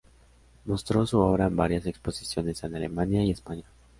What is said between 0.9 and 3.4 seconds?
su obra en varias exposiciones en Alemania y